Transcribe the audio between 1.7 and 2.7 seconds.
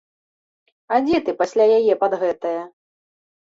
яе пад гэтае?